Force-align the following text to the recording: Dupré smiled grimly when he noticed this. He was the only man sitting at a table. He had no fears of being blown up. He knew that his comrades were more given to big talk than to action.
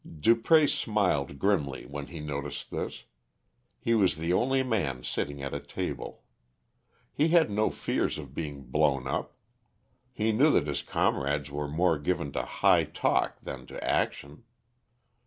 Dupré 0.03 0.67
smiled 0.67 1.37
grimly 1.37 1.85
when 1.85 2.07
he 2.07 2.19
noticed 2.19 2.71
this. 2.71 3.03
He 3.79 3.93
was 3.93 4.15
the 4.15 4.33
only 4.33 4.63
man 4.63 5.03
sitting 5.03 5.43
at 5.43 5.53
a 5.53 5.59
table. 5.59 6.23
He 7.13 7.27
had 7.27 7.51
no 7.51 7.69
fears 7.69 8.17
of 8.17 8.33
being 8.33 8.63
blown 8.63 9.05
up. 9.05 9.35
He 10.11 10.31
knew 10.31 10.49
that 10.53 10.65
his 10.65 10.81
comrades 10.81 11.51
were 11.51 11.67
more 11.67 11.99
given 11.99 12.31
to 12.31 12.49
big 12.63 12.95
talk 12.95 13.41
than 13.41 13.67
to 13.67 13.83
action. 13.87 14.41